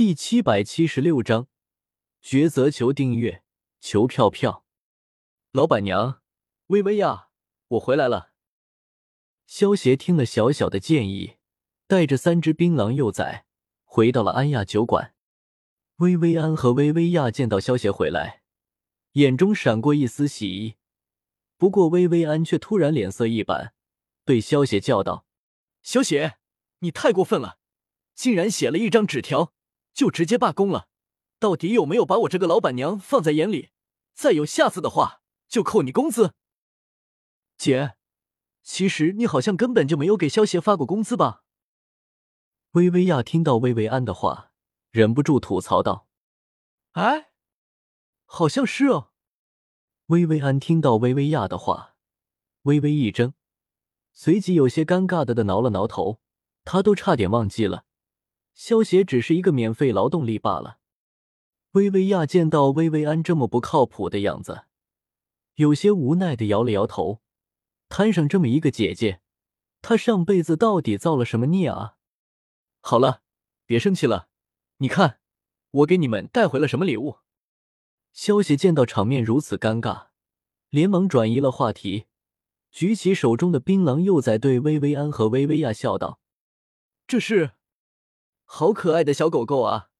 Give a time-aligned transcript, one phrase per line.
[0.00, 1.46] 第七百七十六章，
[2.24, 3.44] 抉择求订阅，
[3.80, 4.64] 求票票。
[5.52, 6.22] 老板娘，
[6.68, 7.28] 薇薇呀，
[7.68, 8.32] 我回来了。
[9.44, 11.36] 萧协听了小小的建议，
[11.86, 13.44] 带着三只槟榔幼崽
[13.84, 15.14] 回到了安亚酒馆。
[15.96, 18.40] 薇薇安和薇薇亚见到萧协回来，
[19.12, 20.76] 眼中闪过一丝喜意。
[21.58, 23.74] 不过薇薇安却突然脸色一板，
[24.24, 25.26] 对萧协叫道
[25.84, 26.38] ：“萧协，
[26.78, 27.58] 你太过分了，
[28.14, 29.52] 竟然写了一张纸条。”
[30.00, 30.88] 就直接罢工了，
[31.38, 33.68] 到底有没有把我这个老板娘放在眼里？
[34.14, 36.32] 再有下次的话，就扣你工资。
[37.58, 37.96] 姐，
[38.62, 41.44] 其实你好像根本就没有给萧协发过工资吧？
[42.70, 44.52] 薇薇亚听到薇薇安的话，
[44.90, 46.08] 忍不住吐槽道
[46.92, 47.32] ：“哎，
[48.24, 49.10] 好像是哦。”
[50.08, 51.96] 薇薇安听到薇薇亚的话，
[52.62, 53.34] 微微一怔，
[54.14, 56.22] 随即有些尴尬的的挠了挠头，
[56.64, 57.84] 他都差点忘记了。
[58.62, 60.80] 萧协只是一个免费劳动力罢了。
[61.70, 64.64] 薇薇亚见到薇薇安这么不靠谱的样子，
[65.54, 67.22] 有些无奈的摇了摇头。
[67.88, 69.22] 摊上这么一个姐姐，
[69.80, 71.96] 她上辈子到底造了什么孽啊？
[72.82, 73.22] 好了，
[73.64, 74.28] 别生气了。
[74.76, 75.20] 你看，
[75.70, 77.20] 我给你们带回了什么礼物？
[78.12, 80.08] 萧协见到场面如此尴尬，
[80.68, 82.04] 连忙转移了话题，
[82.70, 86.20] 举起手中的槟榔幼崽，对薇薇安和薇薇亚笑道
[87.08, 87.52] ：“这是。”
[88.52, 89.90] 好可爱的小狗狗啊！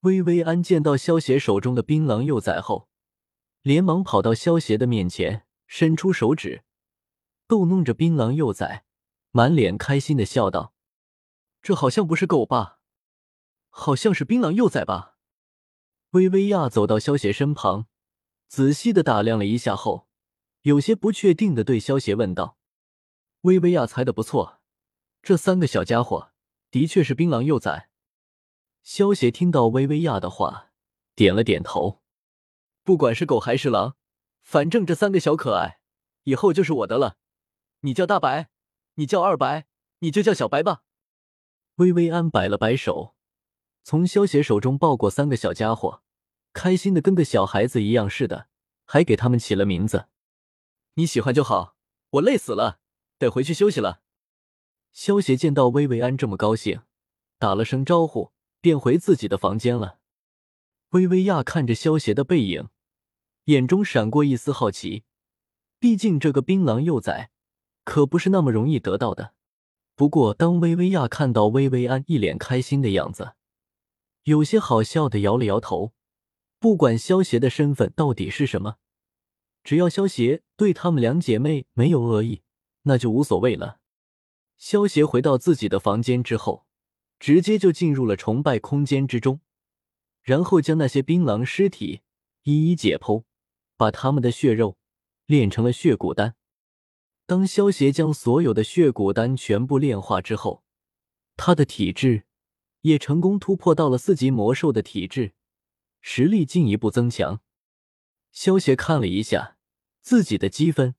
[0.00, 2.90] 薇薇安见到萧邪手中的槟榔幼崽后，
[3.62, 6.62] 连忙跑到萧邪的面前，伸出手指
[7.48, 8.84] 逗弄着槟榔幼崽，
[9.30, 10.74] 满脸开心的笑道
[11.62, 12.80] ：“这好像不是狗吧？
[13.70, 15.16] 好像是槟榔幼崽吧？”
[16.12, 17.86] 薇薇亚走到萧邪身旁，
[18.46, 20.06] 仔细的打量了一下后，
[20.60, 22.58] 有些不确定的对萧邪问道
[23.40, 24.60] ：“薇薇亚猜的不错，
[25.22, 26.32] 这三个小家伙。”
[26.74, 27.88] 的确是槟榔幼崽。
[28.82, 30.72] 萧协听到薇薇亚的话，
[31.14, 32.02] 点了点头。
[32.82, 33.94] 不管是狗还是狼，
[34.42, 35.78] 反正这三个小可爱
[36.24, 37.16] 以后就是我的了。
[37.82, 38.50] 你叫大白，
[38.94, 39.68] 你叫二白，
[40.00, 40.82] 你就叫小白吧。
[41.76, 43.14] 薇薇安摆了摆手，
[43.84, 46.02] 从萧协手中抱过三个小家伙，
[46.52, 48.48] 开心的跟个小孩子一样似的，
[48.84, 50.08] 还给他们起了名字。
[50.94, 51.76] 你喜欢就好，
[52.10, 52.80] 我累死了，
[53.16, 54.00] 得回去休息了。
[54.94, 56.80] 萧协见到薇薇安这么高兴，
[57.38, 59.98] 打了声招呼，便回自己的房间了。
[60.90, 62.68] 薇薇亚看着萧协的背影，
[63.46, 65.02] 眼中闪过一丝好奇。
[65.80, 67.30] 毕竟这个槟榔幼崽
[67.84, 69.34] 可不是那么容易得到的。
[69.96, 73.32] 不过，当薇薇亚看到薇薇安一脸开心的样子，
[74.22, 75.92] 有些好笑的摇了摇头。
[76.60, 78.76] 不管萧协的身份到底是什么，
[79.64, 82.42] 只要萧协对她们两姐妹没有恶意，
[82.82, 83.80] 那就无所谓了。
[84.64, 86.64] 萧协回到自己的房间之后，
[87.18, 89.42] 直接就进入了崇拜空间之中，
[90.22, 92.00] 然后将那些槟榔尸体
[92.44, 93.24] 一一解剖，
[93.76, 94.78] 把他们的血肉
[95.26, 96.36] 炼成了血骨丹。
[97.26, 100.64] 当萧协将所有的血骨丹全部炼化之后，
[101.36, 102.24] 他的体质
[102.80, 105.34] 也成功突破到了四级魔兽的体质，
[106.00, 107.42] 实力进一步增强。
[108.32, 109.58] 萧协看了一下
[110.00, 110.94] 自己的积分，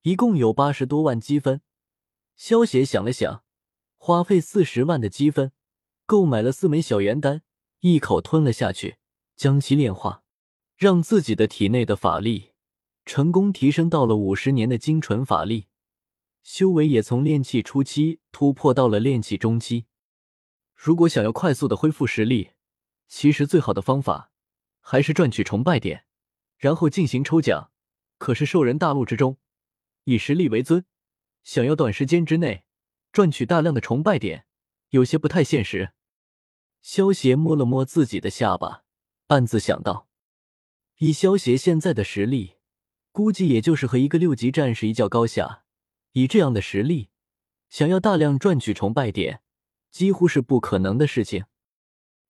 [0.00, 1.60] 一共有八十多万积分。
[2.36, 3.44] 萧协想了想，
[3.96, 5.52] 花费四十万的积分
[6.06, 7.42] 购买了四枚小元丹，
[7.80, 8.96] 一口吞了下去，
[9.36, 10.24] 将其炼化，
[10.76, 12.52] 让自己的体内的法力
[13.04, 15.68] 成功提升到了五十年的精纯法力，
[16.42, 19.86] 修为也从炼气初期突破到了炼气中期。
[20.74, 22.50] 如果想要快速的恢复实力，
[23.06, 24.32] 其实最好的方法
[24.80, 26.06] 还是赚取崇拜点，
[26.56, 27.70] 然后进行抽奖。
[28.18, 29.38] 可是兽人大陆之中，
[30.04, 30.84] 以实力为尊。
[31.44, 32.64] 想要短时间之内
[33.12, 34.46] 赚取大量的崇拜点，
[34.90, 35.92] 有些不太现实。
[36.80, 38.84] 萧协摸了摸自己的下巴，
[39.28, 40.08] 暗自想到：
[40.98, 42.54] 以萧协现在的实力，
[43.12, 45.64] 估计也就是和一个六级战士一较高下。
[46.12, 47.10] 以这样的实力，
[47.70, 49.40] 想要大量赚取崇拜点，
[49.90, 51.44] 几乎是不可能的事情。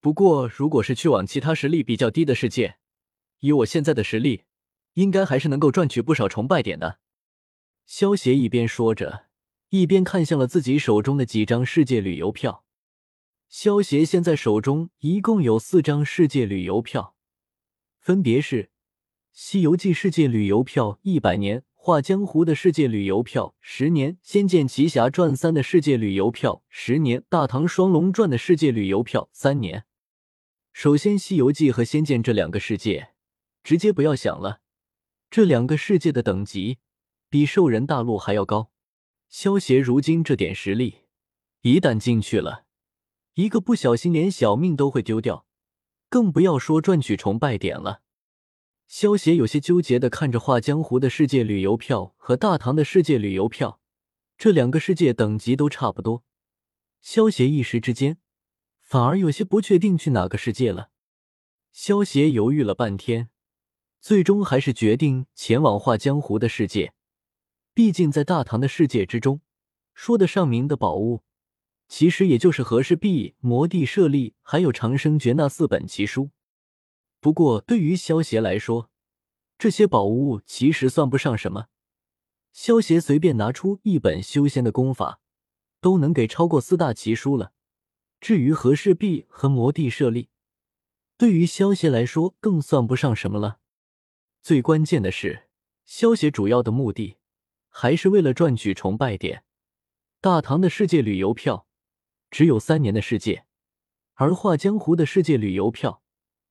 [0.00, 2.76] 不过，如果是去往其他实力比较低的世界，
[3.40, 4.44] 以我现在的实力，
[4.94, 7.00] 应该还是能够赚取不少崇拜点的。
[7.86, 9.26] 萧协一边说着，
[9.68, 12.64] 一边看向了自己手中的几张世界旅游票。
[13.48, 17.14] 萧协现在手中一共有四张世界旅游票，
[18.00, 18.64] 分别是
[19.32, 29.84] 《西游记》世界旅游票一百年、《画江湖》的世界旅游票十年、《仙剑奇侠传三》的世界旅游票十年、《大唐双龙传》的世界旅游票三年。
[30.72, 33.10] 首先，《西游记》和《仙剑》这两个世界，
[33.62, 34.60] 直接不要想了，
[35.30, 36.78] 这两个世界的等级。
[37.36, 38.70] 比兽人大陆还要高，
[39.28, 41.00] 萧协如今这点实力，
[41.60, 42.64] 一旦进去了，
[43.34, 45.44] 一个不小心连小命都会丢掉，
[46.08, 48.00] 更不要说赚取崇拜点了。
[48.88, 53.82] 萧协有些纠结的看着画江湖的世界旅游票和大唐的世界旅游票，
[54.38, 56.24] 这两个世界等级都差不多。
[57.02, 58.16] 萧协一时之间，
[58.80, 60.88] 反而有些不确定去哪个世界了。
[61.70, 63.28] 萧协犹豫了半天，
[64.00, 66.94] 最终还是决定前往画江湖的世界。
[67.76, 69.42] 毕竟在大唐的世界之中，
[69.92, 71.22] 说得上名的宝物，
[71.88, 76.30] 其实也就是和氏璧、魔帝舍利还有长生诀那四本奇书。
[77.20, 78.88] 不过对于萧协来说，
[79.58, 81.66] 这些宝物其实算不上什么。
[82.50, 85.20] 萧协随便拿出一本修仙的功法，
[85.82, 87.52] 都能给超过四大奇书了。
[88.22, 90.30] 至于和氏璧和魔帝舍利，
[91.18, 93.58] 对于萧协来说更算不上什么了。
[94.42, 95.50] 最关键的是，
[95.84, 97.18] 萧协主要的目的。
[97.78, 99.44] 还是为了赚取崇拜点。
[100.22, 101.68] 大唐的世界旅游票
[102.30, 103.44] 只有三年的世界，
[104.14, 106.02] 而画江湖的世界旅游票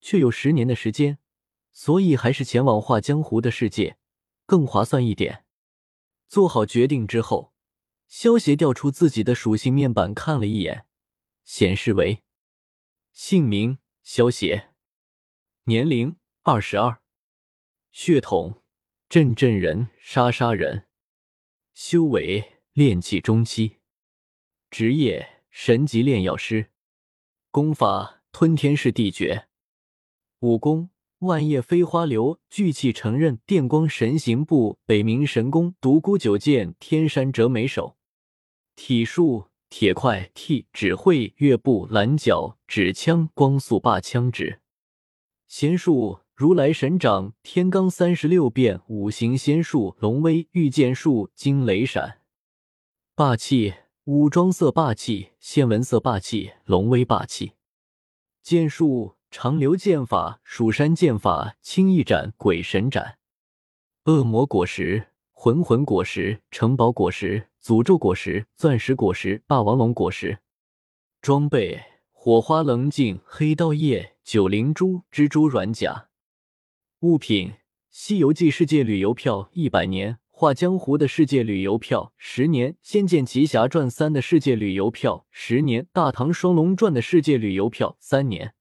[0.00, 1.18] 却有十年的时间，
[1.72, 3.98] 所以还是前往画江湖的世界
[4.46, 5.44] 更划算一点。
[6.28, 7.52] 做好决定之后，
[8.06, 10.86] 萧协调出自己的属性面板看了一眼，
[11.44, 12.22] 显示为
[13.10, 14.70] 姓名萧协，
[15.64, 17.02] 年龄二十二，
[17.90, 18.62] 血统
[19.08, 20.87] 镇镇人，沙沙人。
[21.78, 23.76] 修为炼气中期，
[24.68, 26.72] 职业神级炼药师，
[27.52, 29.46] 功法吞天式地诀，
[30.40, 30.90] 武功
[31.20, 37.96] 万叶飞花流聚气成刃电光神行步北冥神功独孤九剑天山折梅手，
[38.74, 44.60] 体术铁块替指挥月步蓝角指枪光速霸枪指，
[45.46, 46.18] 仙术。
[46.38, 52.20] 如来神掌、天罡三十六变、五行仙术、龙威御剑术、惊雷闪，
[53.16, 53.74] 霸气
[54.04, 57.54] 武装色霸气、仙纹色霸气、龙威霸气，
[58.40, 63.18] 剑术长流剑法、蜀山剑法、轻易斩、鬼神斩，
[64.04, 70.38] 恶魔果实、魂魂果实、城堡果实、诅咒果实、钻石果实、霸王龙果实，
[71.20, 71.82] 装备
[72.12, 76.04] 火花棱镜、黑刀叶、九灵珠、蜘蛛软甲。
[77.00, 77.50] 物品：
[77.90, 88.52] 《西游记》世界旅游票一百年，《画江湖》的世界旅游票十年，《仙剑奇侠传三》的世界旅游票十年，《大唐双龙传》的世界旅游票三年。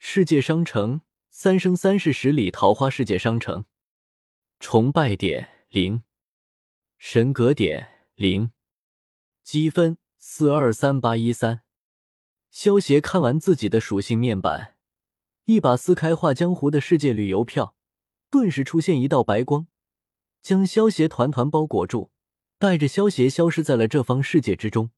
[0.00, 3.64] 世界商城：三生三世十里桃花世界商城。
[4.58, 6.02] 崇拜点零，
[6.98, 7.86] 神格点
[8.16, 8.50] 零，
[9.44, 11.60] 积分四二三八一三。
[12.50, 14.73] 萧协看完自己的属性面板。
[15.46, 17.74] 一把撕开画江湖的世界旅游票，
[18.30, 19.66] 顿时出现一道白光，
[20.40, 22.10] 将萧协团团包裹住，
[22.58, 24.90] 带着萧协消失在了这方世界之中。